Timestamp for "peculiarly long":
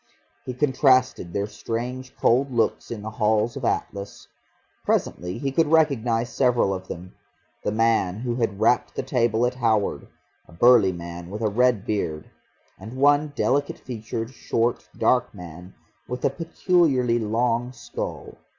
16.31-17.71